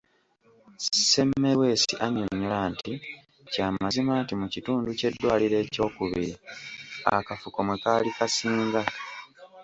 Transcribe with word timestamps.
Semmelwesi 1.09 1.93
annyonnyola 2.05 2.59
nti, 2.73 2.93
kya 3.53 3.67
mazima 3.77 4.13
nti 4.23 4.33
mu 4.41 4.47
kitundu 4.53 4.89
ky’eddwaliro 4.99 5.55
ekyokubiri 5.63 6.31
akafuko 7.17 7.59
mwe 7.65 7.75
kaali 7.83 8.09
kasinga. 8.17 8.81